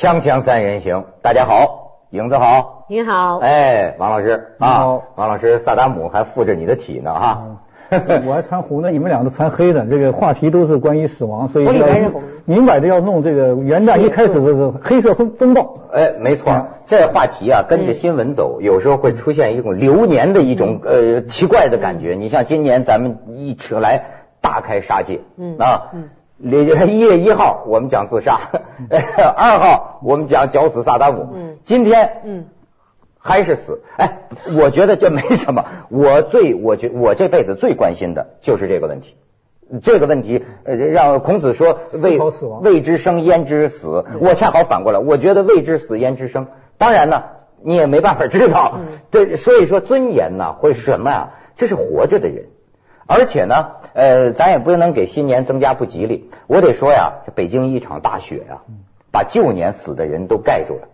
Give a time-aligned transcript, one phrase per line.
[0.00, 7.58] 锵锵三人行，大家好，影子好，你好，哎，王老师啊，王老师，萨达姆还附着你的体呢哈。
[8.24, 11.66] 我还穿红的，你们俩都穿黑的，这个话题都是关于死亡，所以
[12.46, 22.14] 明摆着要弄这个元旦一开始的是黑色风风暴，哎，没错嗯，这话题啊，跟着新闻走，有时候会出现一种流年的一种呃奇怪的感觉。
[22.14, 24.04] 你像今年咱们一扯来
[24.40, 26.08] 大开杀戒，嗯啊嗯，
[26.42, 28.40] 一月一号我们讲自杀，
[29.36, 32.46] 二号我们讲绞死萨达姆嗯，今天嗯，
[33.18, 33.82] 还是死。
[33.96, 34.20] 哎，
[34.56, 35.66] 我觉得这没什么。
[35.90, 39.16] 我最，我觉我这辈子最关心的就是这个问题。
[39.82, 42.18] 这个问题，呃，让孔子说未
[42.62, 46.48] 未知生焉知死，我恰好反过来，我觉得未知死焉知生。
[46.78, 47.22] 当然呢，
[47.62, 48.80] 你也没办法知道。
[49.10, 51.30] 对，所以说尊严呢，会什么呀？
[51.56, 52.46] 这是活着的人。
[53.12, 56.30] 而且呢，呃，咱也不能给新年增加不吉利。
[56.46, 58.62] 我得说呀，这北京一场大雪呀，
[59.10, 60.88] 把旧年死的人都盖住了，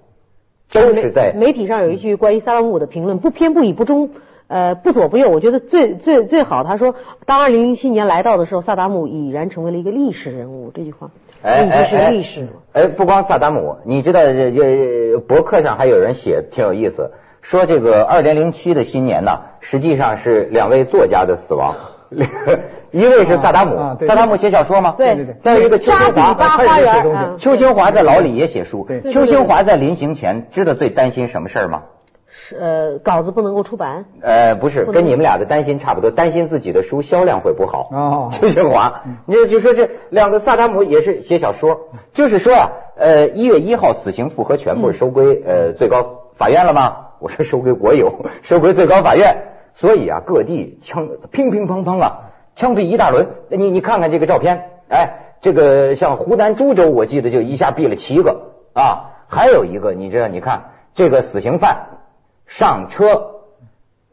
[0.73, 4.09] 都是在媒体上有一句关于萨达姆的评论，不偏不倚不中，
[4.49, 5.29] 呃，不左不右。
[5.29, 6.95] 我觉得最最最好，他说，
[7.27, 10.71] 当二零零七年来到的时候，萨达姆已然成为了一个历史人物。
[10.75, 11.11] 这句话，
[11.43, 12.49] 哎已经是历史了。
[12.73, 17.11] 哎，不光萨达姆，你知道这这博客上还有人写挺有意思，
[17.43, 21.77] 说这个二零零七的新年呢，实际上是两位作家的死亡，
[22.93, 24.95] 一位是萨达姆，啊对萨达姆写小说吗？
[24.97, 29.01] 对对对再一个邱清华，邱清华在牢里也写书对。
[29.03, 31.83] 邱清华在临行前知道最担心什么事儿吗？
[32.29, 34.05] 是呃，稿子不能够出版。
[34.21, 37.89] 呃，不是，跟你们俩的担心差不多，担心自己的书销量会不好。
[37.91, 46.97] 哦 邱清华，你就说这两个萨达姆也是写小说，就是说啊，呃，一月一号死刑复核权不是收归呃最高法院了吗？
[47.19, 53.29] 我说收归国有， 收归最高法院，所以啊，各地枪乒乒乓乓啊，枪毙一大轮。
[53.51, 62.01] 你你看看这个照片，哎，这个像湖南株洲，我记得就一下毙了七个啊，还有一个你知道，你看这个死刑犯
[62.47, 63.43] 上车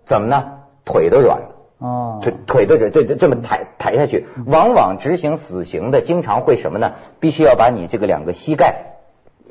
[0.05, 0.59] 怎么呢？
[0.83, 1.49] 腿都软了。
[1.77, 6.91] 哦，腿腿都这这这这么抬抬下去，往往执行死刑的经常会什么呢？
[7.21, 8.97] 必须要把你这个两个膝盖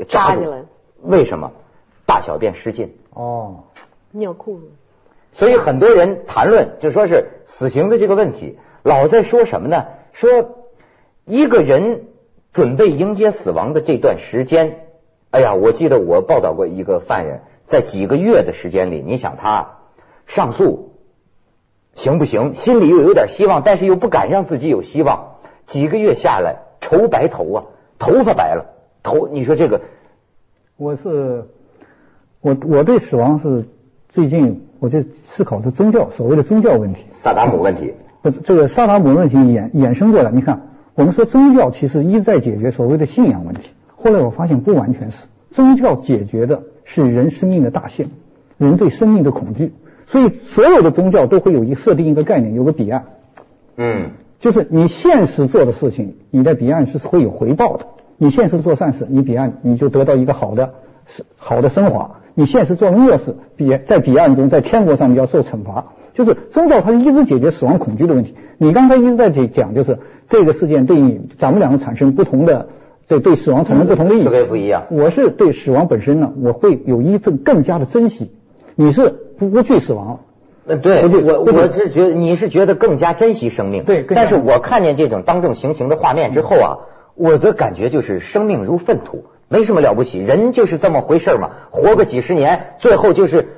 [0.08, 0.64] 扎住扎进来。
[1.00, 1.52] 为什么？
[2.04, 2.98] 大小便失禁。
[3.14, 3.64] 哦，
[4.10, 4.70] 尿裤子。
[5.32, 9.87] 所以很多人谈论，就说是死刑的这个问题，老在说什么呢？
[10.12, 10.66] 说
[11.25, 12.04] 一个人
[12.53, 14.87] 准备迎接死亡的这段时间，
[15.31, 19.78] 哎呀，我记得我报道过一个犯人，在几个月的时间里，你想他
[20.26, 20.93] 上诉
[21.94, 22.53] 行不行？
[22.53, 25.37] 心里又有点希望，但是又不敢让自己有希望。
[25.66, 27.64] 几个月下来，愁白头啊，
[27.99, 29.81] 头发白了，头，你说这个
[30.76, 31.47] 我是
[32.41, 33.66] 我我对死亡是
[34.09, 48.09] 最近我就思考这宗教所谓的宗教问题，萨达姆问题，不是这个萨达姆问题衍衍生过来，你看我们说宗教其实一直在解决所谓的信仰问题，后来我发现不完全是，宗教解决的是人生命的大限，
[48.59, 49.72] 人对生命的恐惧，
[50.06, 53.04] 所以所有的宗教都会有一设定一个概念，有个彼岸。
[53.76, 54.10] 嗯，
[54.41, 57.87] 就是你现实做的事情，你在彼岸是会有回报的。
[58.19, 60.75] 你现实做善事，你彼岸你就得到一个好的
[61.36, 65.92] 好的升华；你现实做恶事，彼在彼岸中，在天国上你要受惩罚。
[66.14, 68.34] 就是宗教它一直解决死亡恐惧的问题。
[68.58, 69.98] 你刚才一直在讲，就是
[70.28, 72.68] 这个事件对你咱们两个产生不同的，
[73.06, 74.24] 这对死亡产生不同的意义。
[74.24, 74.84] 特别不一样。
[74.90, 78.30] 我是对死亡本身呢，我会有一份更加的珍惜。
[78.74, 80.20] 你是不不惧死亡，
[80.66, 86.78] 呃，对我我是觉得你是觉得更加珍惜生命，对但是我看见这种当众行刑的画面之后啊，
[87.14, 93.48] 我的感觉就是生命如粪土，没什么了不起，人就是这么回事嘛，活个几十年，最后就是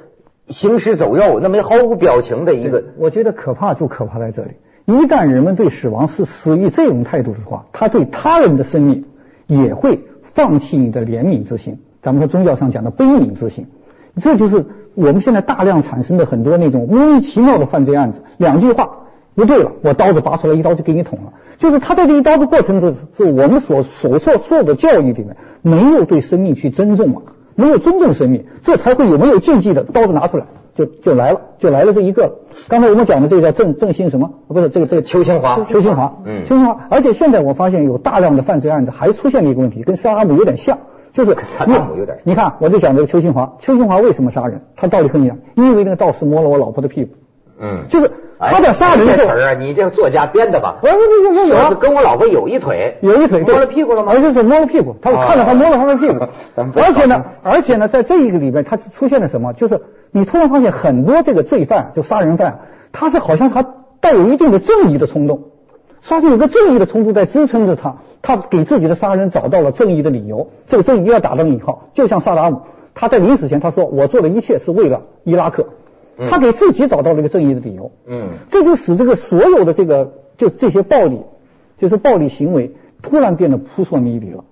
[0.48, 4.50] 行尸走肉，那么毫无表情的一个，我觉得可怕就可怕在这里。
[4.86, 9.04] 一旦人们对死亡是死于这种态度的话，他对他人的生命
[9.46, 11.78] 也会放弃你的怜悯之心。
[12.02, 13.68] 咱们说宗教上讲的悲悯之心，
[14.20, 18.22] 这就是我们现在大量产生的很多那种莫名其妙的犯罪案子。
[18.36, 19.03] 两句话
[19.34, 21.32] 不对了，我刀子拔出来，一刀就给你捅了。
[21.58, 27.22] 就是他在这一刀的过程中，是我们所所受受的教育里面没有对生命去尊重啊，
[27.54, 32.38] 没有尊重生命，这才会有没有禁忌的刀子拿出来就就来了，就来了这一个。
[32.68, 34.30] 刚才我们讲的这个叫郑郑兴什么？
[34.48, 36.86] 不是这个这个邱清华邱清华，嗯邱清华。
[36.90, 40.78] 而且现在我发现有大量的犯罪案子还出现了一个问题，跟杀阿姆有点像，
[41.12, 44.62] 就是萨达姆有点你看，我就讲这个邱清华，邱清华为什么杀人？
[44.74, 47.14] 他道理很简单，因为那个道士摸了我老婆的屁股，
[47.58, 50.78] 嗯，就是他在杀人的时候哎这词，儿啊，你这作家编的吧？
[50.82, 54.12] 我我我我跟我老婆有一腿，有一腿摸了屁股了吗？
[54.14, 56.26] 而且是摸了屁股，他啊看到他摸了他的屁股
[56.74, 59.52] 而且呢，而且呢，在这一个里面，他出现了什么？
[59.52, 62.60] 就是你突然发现很多这个罪犯，就杀人犯，
[62.92, 63.64] 他是好像他
[64.00, 65.44] 带有一定的正义的冲动，
[66.00, 72.62] 发现有个正义的冲突在支撑着他，他给自己的杀人找到了正义的理由，这个正义要打到引号，就像萨达姆，
[72.94, 75.66] 他在临死前他说我做的一切是为了伊拉克，
[76.16, 81.20] 他给自己找到了一个正义的理由，嗯，这就使这个所有的这个就这些暴力，
[81.78, 84.44] 就是暴力行为突然变得扑朔迷离了，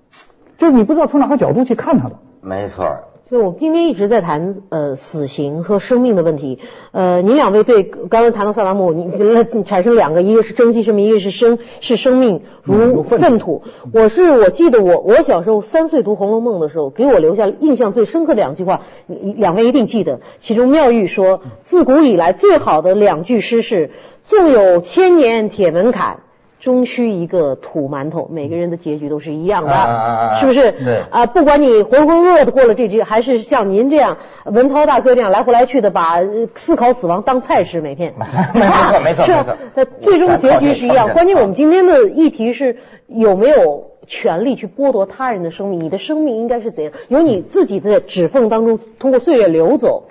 [0.57, 2.19] 就是你不知道从哪个角度去看他了。
[2.41, 3.03] 没错儿。
[3.25, 6.59] 所以我们今天一直在谈呃死刑和生命的问题。
[6.91, 9.05] 呃，您两位对刚刚谈到萨达姆，你
[9.53, 13.63] 你产生两个，一个是珍惜生命，一个是生是生命如如粪土。
[13.93, 20.19] 我是我记得我我小时候三岁读《红楼梦》的时候，给我留下印象最深刻的两句话，你两位一定记得。
[20.39, 23.91] 其中妙玉说，自古以来最好的两句诗是
[24.25, 26.19] “纵有千年铁门槛”。
[26.63, 30.71] 终须一个土馒头，每个人的结局都是一样的，是不是？
[30.71, 34.15] 对啊，不管你浑浑噩噩的过了这局，还是像您这样
[34.45, 36.21] 文涛大哥这样来回来去的把
[36.55, 38.13] 思考死亡当菜吃，每天。
[38.53, 41.09] 没错没错是啊那最终结局是一样。
[41.09, 42.77] 关键我们今天的议题是
[43.07, 45.81] 有没有权利去剥夺他人的生命？
[45.81, 46.93] 你的生命应该是怎样？
[47.09, 50.05] 由你自己的指缝当中通过岁月流走。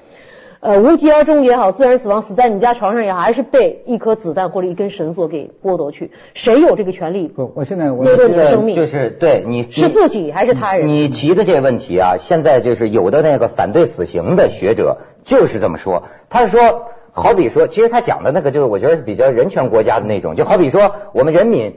[0.62, 7.26] 呃，无疾而终也好，自然死亡，死在你家床上也好，还是被一颗子弹或者一根绳索给剥夺去，谁有这个权利？
[7.26, 10.86] 不，我现在我这个生命就是对你是自己还是他人？
[10.86, 21.74] 你提的这个问题啊，现在就是有的那个反对死刑的学者就是这么说，他说，好比说，其实他讲的那个就是我觉得是比较人权国家的那种，就好比说我们人民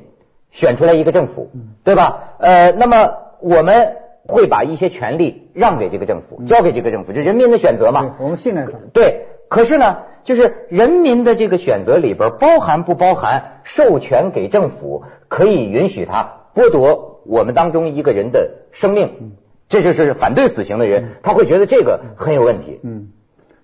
[0.52, 1.50] 选出来一个政府，
[1.84, 2.36] 对吧？
[2.38, 3.96] 呃，那么我们
[4.28, 8.16] 会把一些权利让给这个政府，交给这个政府，就人民的选择嘛。
[8.20, 8.78] 我们信任他。
[8.94, 19.34] 对，可是呢，就是人民的这个选择里边包含不包含授权给政府可以允许他剥夺我们当中一个人的生命？
[19.68, 22.80] 这就是反对死刑的人，他会觉得这个很有问题。
[22.84, 23.10] 嗯，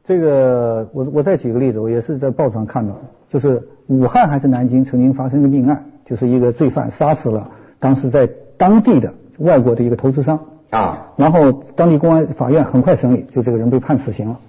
[0.04, 2.96] 这个我我再举个例子，我也是在报纸上看到，
[3.30, 10.40] 就是武汉还是南京曾经发生一个命案，就是一个罪犯杀死了当时在当地的外国的一个投资商，
[10.72, 14.40] 啊，然后当地公安法院很快审理，就这个人被判死刑了，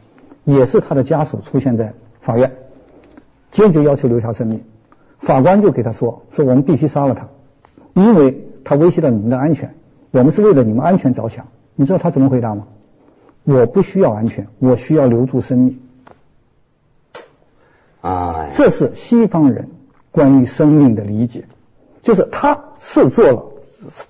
[0.45, 2.53] 也是他的家属出现在法院，
[3.51, 4.63] 坚决要求留下生命，
[5.19, 7.29] 法官就给他说，说我们必须杀了他，
[7.93, 9.75] 因为他威胁到你们的安全，
[10.13, 11.47] 我们是为了你们安全着想。
[11.75, 12.69] 你知道他怎么回答吗？
[13.45, 15.81] 我不需要安全，我需要留住生命。
[18.01, 19.71] 啊，这是西方人
[20.13, 21.47] 关于生命的理解，
[22.03, 23.45] 就是他是做了，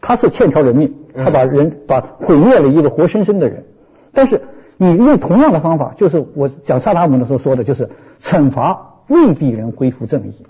[0.01, 3.65] 他是欠条人命，他把人把毁灭了一个活生生的人，
[4.13, 4.43] 但是
[4.77, 7.91] 你用同样的方法，就是我讲萨达姆的时候说的，就是
[8.21, 10.47] 惩罚未必能恢复正义。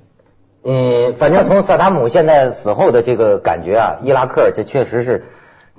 [0.64, 5.24] 嗯，反正从萨达姆现在死后的这个感觉啊，伊拉克这确实是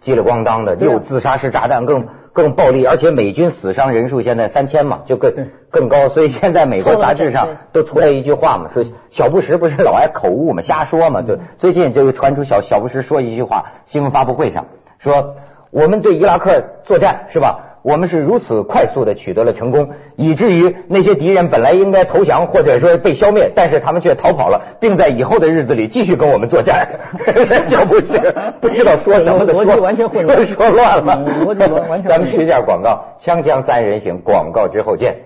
[0.01, 14.65] 叽里咣当的，又自杀式炸弹更更暴力，而且美军死伤人数现在三千嘛，就更更高，所以现在美国杂志上都出来一句话嘛，说小布什不是老爱口误嘛，瞎说嘛，就，最近就传出小小布什说一句话，新闻发布会上
[14.97, 15.35] 说
[15.69, 17.72] 我们对伊拉克作战是吧？
[17.83, 26.87] 我们是如此快速的取得了成功，以至于那些敌人本来应该投降或者说被消灭，但是他们却逃跑了，并在以后的日子里继续跟我们作战。
[27.67, 35.17] 就不是不知道说什么的，逻辑说完全混乱说说乱了，嗯逻辑完完全咱们去一下广告，锵锵三人行，广告之后见。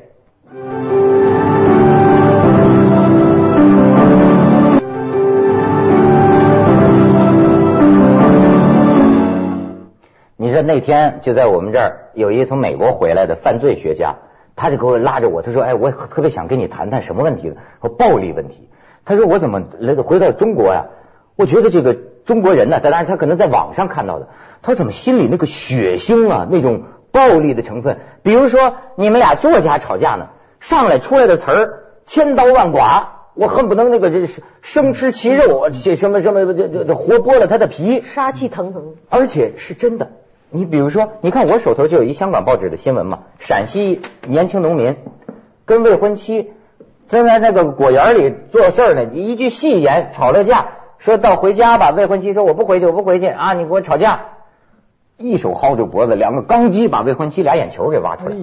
[10.47, 14.15] 你说那天就在我们这儿有一个从美国回来的犯罪学家，
[14.55, 17.55] 他就给我拉着我，他说：“哎，我特别想跟你谈谈什么问题呢？
[17.79, 18.69] 和暴力问题。”
[19.03, 20.85] 他说：“我怎么来回到中国呀？
[21.35, 24.29] 我觉得这个中国人呢，当然他可能在网上看到的，
[24.61, 30.29] 他怎么心里那个血腥啊，那种暴力的成分，比如说你们俩作家吵架呢，
[30.61, 34.11] 上来出来的词儿千刀万剐。”我恨不能那个
[34.63, 38.95] 生吃其肉，这什么什么这这这活剥了他的皮，杀气腾腾。
[39.09, 40.07] 而且是真的。
[40.49, 44.95] 你比如说，你看我手头就有一香港报纸的新闻嘛，陕西年轻农民
[45.65, 46.51] 跟未婚妻
[47.09, 50.67] 正在那个果园里做事呢，一句戏言吵了架，
[50.99, 54.21] 说到回家吧，未婚妻说我不回去，我不回去啊，你给我吵架，
[55.17, 58.35] 一手薅住脖子，两个钢击把未婚妻俩眼球给挖出来。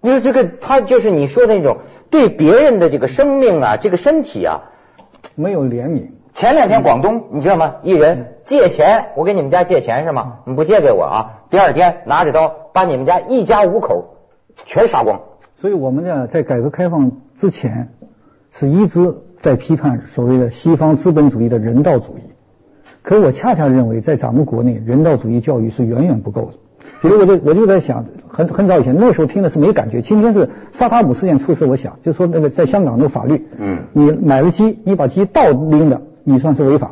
[0.00, 1.78] 你说这个他就是你说的那种
[2.10, 4.62] 对别人的这个生命啊，这个身体啊，
[5.36, 6.08] 没有怜悯。
[6.44, 7.76] 前两天广东你知道吗？
[7.82, 10.40] 一人借钱，我给你们家借钱是吗？
[10.44, 11.40] 你不借给我啊？
[11.48, 14.16] 第二天拿着刀把你们家一家五口
[14.66, 15.22] 全杀光。
[15.56, 17.88] 所以我们呢，在改革开放之前，
[18.50, 22.20] 是一直在批判所谓的西方资本主义的人道主义。
[23.00, 26.58] 可我恰恰认为，在咱们国内，人道主义教育是远远不够的。
[27.00, 30.02] 比如我就我就在想，很很早以前，那时候听的是没感觉。
[30.02, 36.90] 今天是萨达姆事件出事，我想就说那个在香港那个法律，嗯你买了鸡，你把鸡倒拎的你算是违法，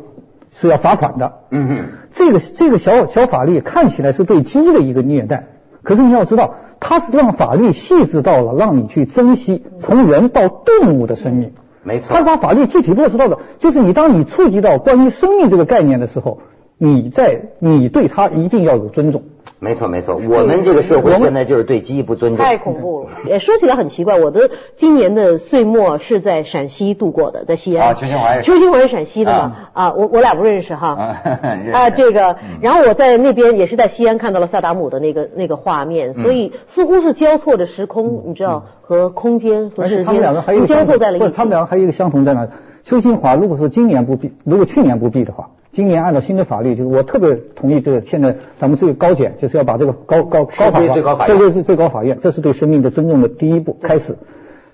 [0.53, 1.39] 是要罚款的。
[1.49, 5.47] 嗯嗯，这个这个小小法律看起来是对鸡的一个虐待，
[5.81, 11.53] 可是你要知道，它是让法律细致到了让你去珍惜从人到动物的生命。
[11.83, 16.39] 没错它把法律具体落实到的，就是你当你触及到关于生命这个概念的时候，
[16.85, 19.23] 你在你对他一定要有尊重。
[19.59, 23.09] 没错没错，我们这个社会现在就是对鸡不尊重，太恐怖了。
[23.25, 27.91] 也说起来很奇怪，我的今年的岁末是在陕西度过的，在西安。
[27.91, 29.69] 啊邱清华也是邱清华是陕西的嘛？
[29.71, 30.89] 啊，我我俩不认识哈。
[30.89, 31.21] 啊
[31.71, 41.29] 啊，这个，然后我在那边也是在西安看到了萨达姆的那个那个画面，所以似乎是交错着时空，你知道和空间和时而且他们两个还有一间交错在了一起。
[41.33, 42.49] 他们两个还有一个相同在哪？
[42.83, 50.93] 邱新华如果说今年不闭，如果去年不闭的话，今年按照新的法律，就是我特别同意这个，现在咱们这个高检就是要把这个高高高法院
[51.25, 54.15] 这就是最高法院，这是对生命的尊重的第一步开始。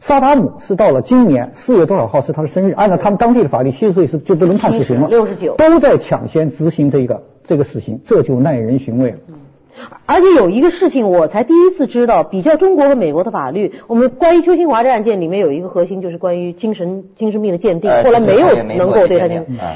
[0.01, 9.18] 萨达姆是到了今年四月多少号是他的生日，按照他们当地的法律，七十岁是就不能判死刑了，六十九都在抢先执行这个这个死刑，这就耐人寻味了。
[10.05, 19.27] 而且有一个事情，我才第一次知道，比较中国和美国的法律，我们关于邱新华这案件里面有一个核心，就是关于精神精神病的鉴定，哎后来没有能够对他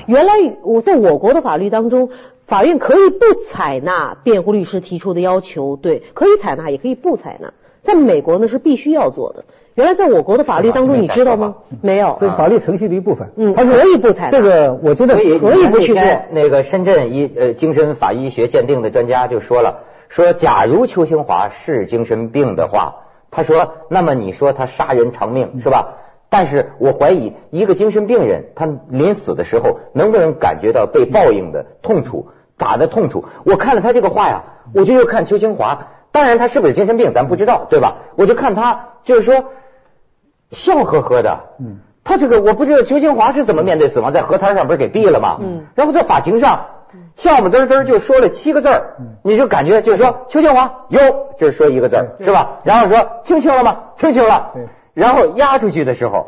[0.07, 0.33] 原来
[0.63, 2.09] 我在我国的法律当中，
[2.47, 7.53] 法院可以不采纳辩护律师提出的要求，对，可以采纳，也可以不采纳。
[7.81, 9.45] 在美国呢是必须要做的。
[9.75, 11.55] 原来在我国的法律当中，你知道吗？
[11.81, 12.29] 没有这。
[12.29, 13.29] 是法律程序的一部分。
[13.35, 16.01] 嗯它是可以不采纳这个我觉得可以不去做
[16.31, 25.95] 那个深圳医呃精神法医学鉴定的专家就说了，说假如邱清华是精神病的话，他说，那么你说他杀人偿命是吧？
[26.29, 32.27] 但是我怀疑一个精神病人，他临死的时候能不能感觉到被报应的痛楚，
[32.57, 33.25] 打的痛楚？
[33.43, 37.97] 我看了他这个话呀，我就又看邱清华，当然他是不是精神病咱不知道，对吧？
[38.15, 39.45] 我就看他就是说
[40.53, 45.37] 笑呵呵的，嗯，他这个我不知道邱清华是怎么面对死亡，在河滩上不是给毙了吗？
[45.41, 46.65] 嗯，然后在法庭上
[47.15, 50.99] 笑不滋滋就说了七个字儿，你就感觉就是说邱清华有，
[51.37, 52.59] 就是说一个字儿是吧？
[52.63, 53.77] 然后说听清了吗？
[53.97, 54.67] 听清了对。
[54.93, 56.27] 然后押出去的时候，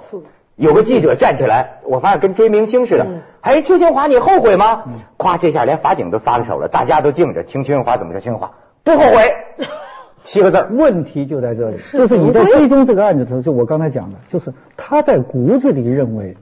[0.56, 3.22] 有个记者站起来，我发现跟追明星似的嗯。
[3.42, 4.84] 哎，邱清华，你后悔吗？
[5.20, 8.20] 咵，这下连法警都撒了手了，大家都静着听邱清华怎么说。
[8.20, 8.52] 邱清华
[8.84, 9.36] 不后悔，
[10.26, 10.70] 七个字儿。
[10.72, 16.36] 问题就在这里，是就是你在追踪这个案子的时候，就我刚才讲的，就是他在骨子里认为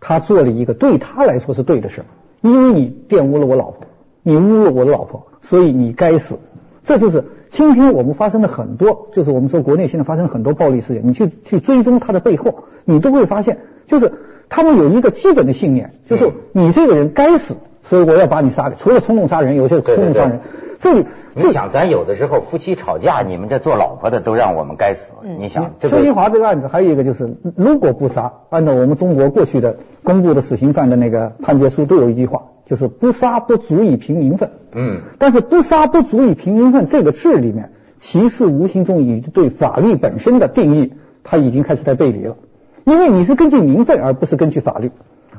[0.00, 2.04] 他做了一个对他来说是对的事儿，
[2.40, 3.86] 因为你玷污了我老婆，
[4.22, 6.38] 你侮辱我的老婆，所以你该死。
[6.84, 14.12] 这就是今天我们发生的很多，就是我们说国内现在发生很多暴力事件，你去去追踪他的背后，你都会发现，就是
[14.48, 18.76] 他们有一个基本的信念，就是你这个人该死，所以我要把你杀了。
[18.78, 20.40] 除了冲动杀人，有些冲动杀人，
[20.78, 25.12] 这里你想，咱有的时候夫妻吵架，你们这做老婆的都让我们该死。
[25.38, 34.50] 你想，这邱新华这个案子还有一个就是，如果不杀，按照我们中国过去的公布的死刑犯的那个判决书都有一句话，就是不杀不足以平民愤。
[34.72, 40.92] 嗯，但是不杀不足以平民愤这个字里面，其实无形中已经对法律本身的定义，
[41.24, 42.36] 它已经开始在背离了，
[42.84, 44.90] 因为你是根据民愤而不是根据法律。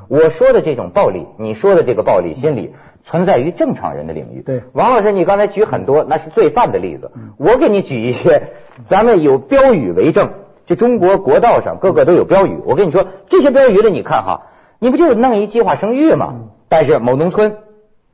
[0.08, 2.70] 我说的这种暴力，你说的这个暴力心理，
[3.08, 4.42] 存在于正常人的领域。
[4.42, 8.48] 对王老师，你刚才举很多那是罪犯的例子，我给你举一些，
[8.84, 10.28] 咱们有标语为证，
[10.66, 12.58] 就中国国道上个个都有标语。
[12.66, 14.42] 我跟你说，这些标语的你看哈，
[14.78, 16.34] 你不就弄一计划生育吗？
[16.68, 17.56] 但是某农村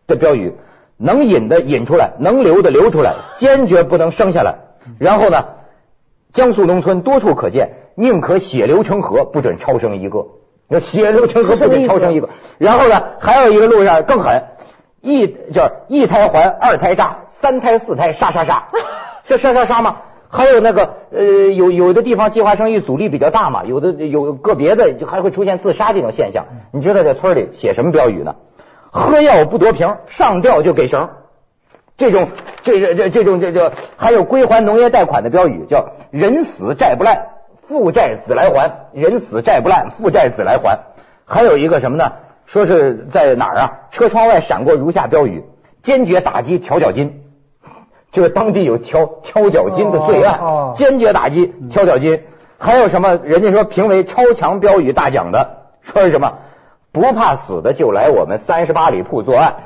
[0.06, 0.52] 的标语，
[0.96, 4.58] 能引的引出来，能留的留出来，坚决不能生下来。
[5.00, 5.46] 然后呢，
[6.32, 10.28] 江苏农村多处可见，宁可血流成河，不准超生一个。
[10.68, 12.28] 要血流成河，不准超生一个。
[12.58, 14.44] 然后呢，还有一个路上更狠，
[15.04, 18.68] 一就是一胎还，二胎炸，三胎四胎杀杀杀，
[19.28, 19.96] 这杀杀杀吗？
[20.30, 26.46] 还有那个呃，有有的地方计划生育阻力比较大嘛，有的有个别的就还会出现自杀这种现象。
[26.72, 28.34] 你知道在村里写什么标语呢？
[28.90, 31.10] 喝药不夺瓶，上吊就给绳。
[31.96, 32.30] 这种
[32.62, 37.26] 这这这这种这这还有归还农业贷款的标语，叫“人死债不烂，
[37.68, 40.80] 父债子来还”，人死债不烂，父债子来还。
[41.26, 42.12] 还有一个什么呢？
[42.46, 43.80] 说是在哪儿啊？
[43.90, 45.44] 车窗外闪过如下标语：
[45.82, 47.20] 坚决打击调脚金。
[48.12, 52.22] 就是当地有挑挑脚金的罪案，哦哦坚决打击挑脚金。
[52.58, 53.18] 还有什么？
[53.24, 56.34] 人家说评为超强标语大奖的，说是什么？
[56.92, 59.56] 不怕死的就来我们三十八里铺作案。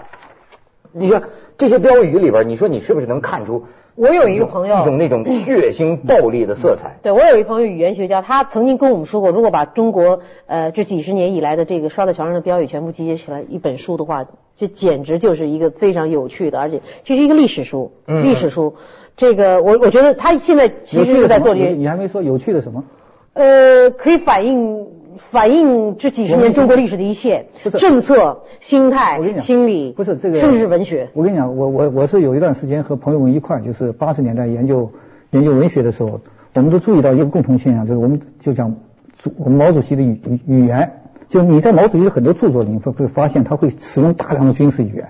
[0.92, 1.20] 你说
[1.58, 3.66] 这些标语里边，你说你是不是能看出
[3.98, 6.98] 我有一个朋友一种那种血腥暴力的色彩？
[7.02, 14.26] 对，我有一朋友语言学家，他曾经跟我们说过，如果把中国呃这几十年以来的这个刷在墙上的标语全部集结起来一本书的话，
[14.56, 18.74] 这简直就是一个非常有趣的，而且这是一个历史书，嗯历史书。
[19.16, 21.16] 这个我我觉得他现在其实？
[21.16, 22.84] 是在做这些，你你还没说有趣的什么？
[23.32, 24.86] 呃，可以反映
[25.18, 27.46] 反映这几十年中国历史的一切
[27.78, 31.10] 政策、心态心理，不是这个，甚至是文学。
[31.12, 34.90] 我跟你讲，我我我是有一段时间和朋友们一块，就是八十年代研究
[35.30, 36.20] 研究文学的时候，
[36.54, 38.76] 我们都注意到一个共同现象，就是我们就讲
[39.18, 40.92] 主我们毛主席的语语语言，
[41.28, 45.08] 就你在毛主席的很多著作里，你会会发现他会使用大量的军事语言。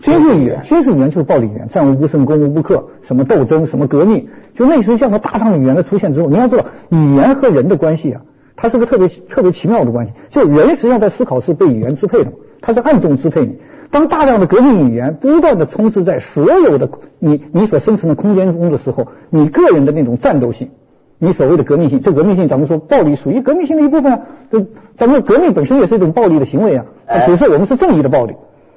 [0.00, 8.22] 军事语言，军事语言就是暴力语言，战无不胜，攻无不克，什么斗争，什么革命，就类似于这样的大量语言的出现之后，你要知道，语言和人的关系啊，
[8.56, 10.12] 它是个特别特别奇妙的关系。
[10.30, 13.58] 就人实际上在思考是被语言支配的，它是暗动支配你。
[13.90, 20.70] 当大量的革命语言不断的充斥在所有的你你所生存的空间中的时候，你个人的那种战斗性，
[21.18, 24.20] 你所谓的革命性，这革命性咱们说暴力属于革命性的一部分啊，
[24.50, 26.86] 就咱们革命本身也是一种暴力的行为啊，
[27.26, 28.34] 只是我们是正义的暴力，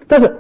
[0.08, 0.36] 但是。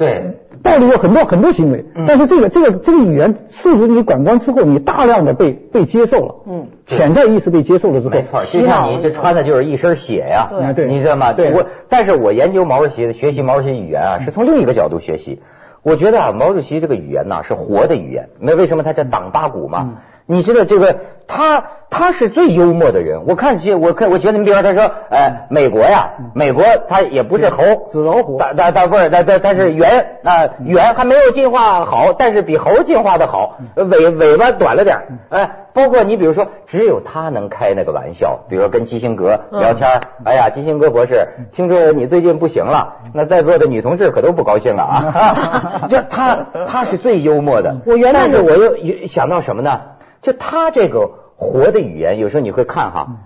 [0.00, 2.06] 对，暴力有很多很多行为，嗯。
[2.08, 10.86] 但是这个这个这个语言束缚你感官之后，你大量的被被接受了，嗯，潜在意识被接受了之后，没错，就像你这穿的就是一身血呀，哎对。
[10.86, 11.34] 你知道吗？
[11.34, 11.52] 对。
[11.52, 15.40] 我但是我研究毛主席的学习毛主席语言啊，是从另一个角度学习。
[15.82, 19.98] 我觉得啊，毛主席这个语言呐是活的语言，那为什么他叫党八股嘛？
[20.30, 20.96] 你知道这个
[21.26, 23.24] 他他是最幽默的人。
[23.26, 28.36] 我看起我看我觉得你比方说他说，哎，美国呀，美国他也不是猴，纸老虎。
[28.38, 35.08] 但但但不是，但但但是猿啊猿还没有进化好，但是比猴进化的好，尾尾巴短了点儿。
[35.30, 45.86] 哎，包括你比如说，只有他能开那个玩笑，比如说跟基辛格聊天儿，哎呀，基辛格博士，听说你最近不行了，那在座的女同志可都不高兴了啊。
[45.90, 49.80] 就他他是最幽默的，我原来但是我又又想到什么呢？
[50.22, 53.16] 就他这个活的语言，有时候你会看哈，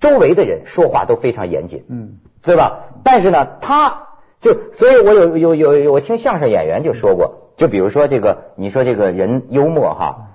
[0.00, 2.84] 周围的人说话都非常严谨，嗯，对吧？
[3.02, 4.08] 但是呢，他
[4.40, 10.28] 就，所以我有有有有，我听相声演员就说过，就比如说这个，你说这个人幽默哈，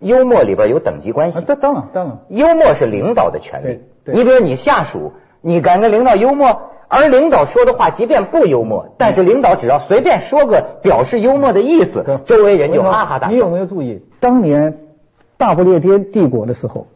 [0.00, 1.38] 幽默里边有等级关系。
[1.38, 2.06] 啊，，当当然当。
[2.06, 3.80] 然，幽默是领导的权利。
[4.04, 13.48] 你比如你下属，你敢跟领导幽默，而领导说的话即便不幽默，但是领导只要随便说个表示幽默的意思对，周围人就哈哈大笑你有。
[13.48, 14.78] 没有注意，当年
[15.36, 16.88] 大不列颠帝国的时候，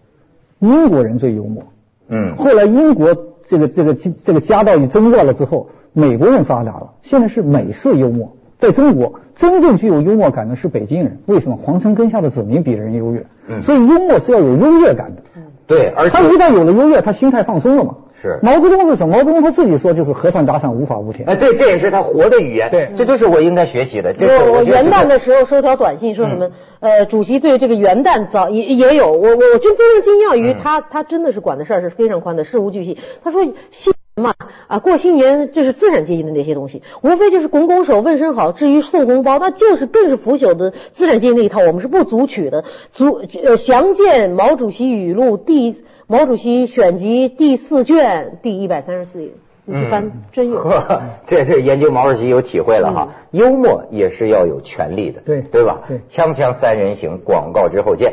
[0.59, 1.63] 英国人最幽默，
[2.09, 8.37] 嗯，后来英国这个这个这个家道一争乱了之后，美国人发达了，现在是美式幽默。
[8.59, 11.19] 在中国，真正具有幽默感的是北京人。
[11.27, 11.57] 为什么？
[11.57, 15.23] 皇城根下的子民比人优越，嗯所以幽默是要有优越感的。
[15.37, 17.95] 嗯对，而且他一旦有了优越，他心态放松了嘛。
[18.25, 19.19] 是毛泽东是什么？
[19.19, 21.29] 毛泽东他自己说就是和善打伞，无法无天。
[21.29, 24.15] 哎，对，这也是他活的语言，对这都是我应该学习的。
[24.15, 26.51] 这是我我元旦的时候收条短信说什么？
[26.81, 32.99] 呃，主席对这个元旦早也也有，我我我真非常惊讶于他，他真的是管的事儿是非常宽的，事无巨细。
[33.23, 34.35] 他说新年嘛
[34.69, 38.53] 啊，过新年就是资产阶级的那些东西，无非就是拱拱手问声好。
[38.53, 42.65] 至于送红包，那就是更是腐朽的资产阶级那一套，我们是不足取的。
[42.93, 49.31] 足呃，详见毛主席语录第毛主席选集第四卷第一百三十四页，
[49.65, 50.61] 你去翻真有。
[50.63, 53.09] 呵，这是研究毛主席有体会了哈。
[53.31, 55.81] 幽默也是要有权利的，对对吧？
[55.89, 58.13] 对锵锵三人行，广告之后见。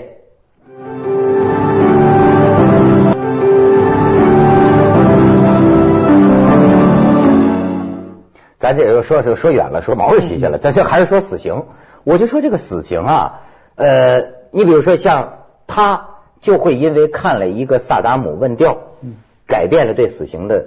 [8.57, 11.65] 咱这个说说说远了，说毛主席去了，咱这还是说死刑。
[12.05, 13.41] 我就说这个死刑啊，
[13.75, 16.10] 呃，你比如说像他
[16.41, 18.77] 就会因为看了一个萨达姆问调，
[19.47, 20.65] 改变了对死刑的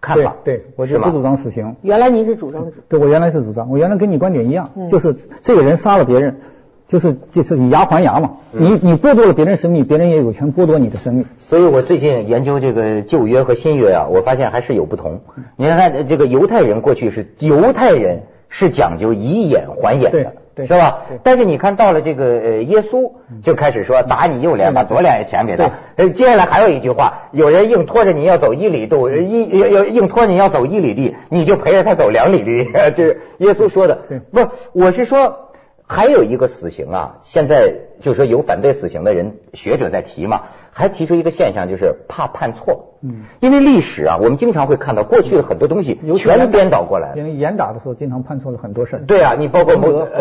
[0.00, 1.76] 看法，对，我是不主张死刑。
[1.82, 6.40] 原来您是主张是对，我原来是主张，我原来跟你观点一样，嗯就是这个人杀了别人，
[6.88, 8.38] 就是就是以牙还牙嘛。
[8.52, 11.26] 你你剥夺了别人生命，别人也有权剥夺你的生命。
[11.38, 15.20] 所以我最近研究这个旧约和新约啊，我发现还是有不同。
[15.56, 20.32] 你看看这个犹太人过去是犹太人是讲究以眼还眼的，
[20.66, 21.18] 是吧对？
[21.22, 25.70] 但是你看到了这个呃耶稣就开始说打你右脸，把左脸也舔给他。
[25.96, 33.98] 呃，接下来还有一句话，有人硬拖着你要走一里路，一要要硬拖着你要走一里地，你就陪着他走两里地， 这是耶稣说的。
[34.08, 35.49] 对不，我是说。
[35.92, 42.94] 还有一个死刑啊，现在就说有反对死刑的人学者在提嘛，还提出一个现象，就是怕判错。
[43.02, 47.24] 嗯，因为历史啊，我们经常会看到过去的很多东西全颠倒过来因。
[47.24, 49.02] 为严打的时候经常判错了很多事儿。
[49.04, 49.74] 对啊，你包括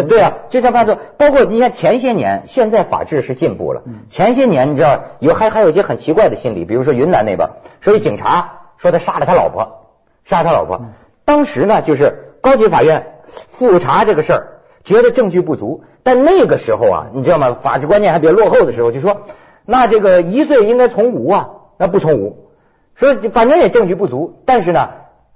[0.07, 3.83] 对啊，经常判错，包括你看前些年，现在法治是进步了。
[4.09, 7.47] 前些年你知道有还还有一些很奇怪的心理，比如说云南那边，
[7.79, 9.85] 说一警察说他杀了他老婆，
[10.23, 10.81] 杀了他老婆，
[11.25, 14.47] 当时呢就是高级法院复查这个事儿。
[14.83, 17.53] 觉得证据不足，但那个时候啊，你知道吗？
[17.53, 19.21] 法治观念还比较落后的时候，就说
[19.65, 22.47] 那这个一罪应该从无啊，那不从无，
[22.95, 24.89] 说反正也证据不足，但是呢，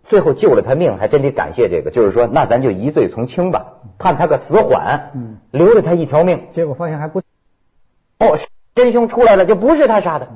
[0.05, 3.65] 最后救了他命，还真得感谢这个，就是说那咱就一罪从轻吧，
[3.99, 6.43] 判他个死缓，嗯，留了他一条命。
[6.51, 7.19] 结果发现还不
[8.19, 8.37] 哦，
[8.75, 10.29] 真凶出来了，就不是他杀的，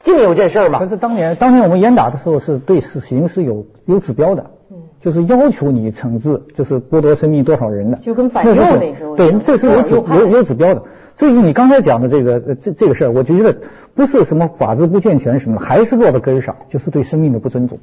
[0.00, 0.78] 竟有这事儿吗？
[0.78, 4.50] 可是当年，当年我们严打的时候是对死刑是有有指标的，
[5.00, 10.82] 就是要求你惩治，就是剥夺生命多少人的，就跟反右那时候对，这是有指有有指标的。
[11.16, 13.56] 至于你刚才讲的这个这这个事儿，我觉得
[13.94, 17.78] 不是什么法治不健全什么，还是落到根儿上，就是对生命的不尊重。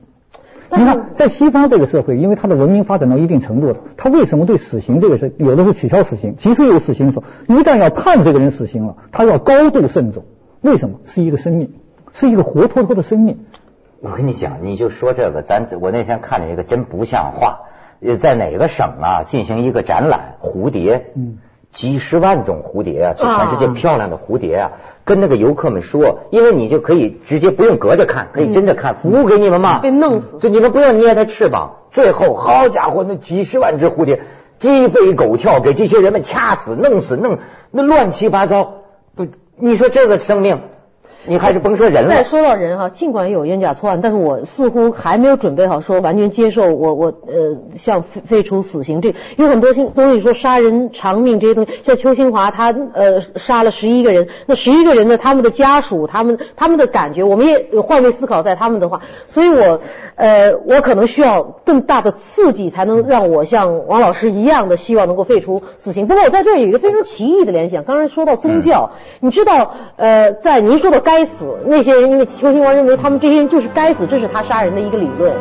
[0.72, 10.24] 你看，在西方这个社会，因为它的文明发展到一定程度了，他为什么对死刑这个事，有的时候取消死刑，即使有死刑的时候，一旦要判这个人死刑了，他要高度慎重。
[10.62, 11.00] 为什么？
[11.06, 11.70] 是一个生命，
[12.14, 13.38] 是一个活脱脱的生命。
[14.06, 17.62] 我跟你讲，你就说这个，咱我那天看见一个真不像话，
[18.20, 21.40] 在哪个省啊进行一个展览，蝴蝶，嗯。
[21.72, 24.72] 几十万种蝴蝶啊，是全世界漂亮的蝴蝶啊！
[25.04, 29.80] 跟那个游客们说，因为你就可以直接不用隔着看，可以真的看，服务给你们嘛。
[29.80, 30.38] 被弄死！
[30.40, 31.78] 就你们不要捏它翅膀。
[31.92, 34.22] 最后，好家伙，那几十万只蝴蝶
[34.58, 37.40] 鸡飞狗跳，给这些人们掐死、弄死、弄
[37.72, 38.84] 那乱七八糟。
[39.16, 40.62] 不，你说这个生命。
[41.28, 42.10] 你还是甭说人了。
[42.10, 59.82] 再说到人哈，尽管有冤假错案，但是我似乎还没有准备好说完全接受我我呃像废废除死刑这有很多东西说杀人偿命这些东西，像邱新华他呃杀了十一个人，那十一个人呢他们的家属他们他们的感觉，我们也换位思考在他们的话，所以我
[60.16, 66.06] 呃我可能需要更大的刺激才能让我像王老师一样的希望能够废除死刑。
[66.06, 71.15] 不过我在这儿有一个非常奇异的联想，刚才说到宗教，你知道呃在您说的该。
[71.16, 71.46] 该死！
[71.66, 75.32] 那些人因为邱兴王认为他们这些人就是该死，这是他杀人的一个理论。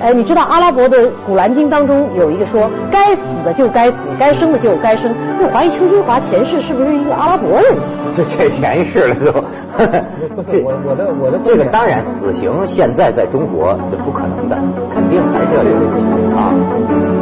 [0.00, 5.12] 哎，你知道阿拉伯的古兰经当中有一个说，该死的就该死，该生的就该生。
[5.40, 7.64] 就怀疑邱新华前世是不是一个阿拉伯人？
[8.16, 9.32] 这这前世了都。
[10.46, 14.56] 这我我的我的这个当然死刑现在在中国这不可能的，
[14.94, 17.15] 肯定还是要有死刑啊。